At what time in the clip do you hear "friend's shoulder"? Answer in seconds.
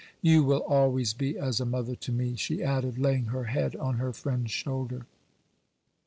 4.13-5.05